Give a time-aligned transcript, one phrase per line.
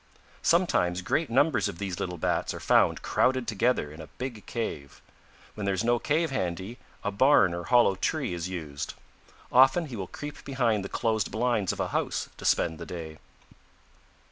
[0.41, 4.99] Sometimes great numbers of these little Bats are found crowded together in a big cave.
[5.53, 8.95] When there is no cave handy, a barn or hollow tree is used.
[9.51, 13.19] Often he will creep behind the closed blinds of a house to spend the day.